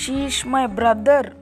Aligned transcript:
she 0.00 0.24
is 0.24 0.46
my 0.46 0.66
brother. 0.66 1.39